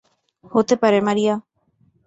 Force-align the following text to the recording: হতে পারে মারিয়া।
হতে 0.51 0.75
পারে 0.81 0.99
মারিয়া। 1.01 1.35